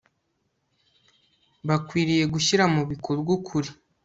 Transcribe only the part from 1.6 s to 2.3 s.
bakwiriye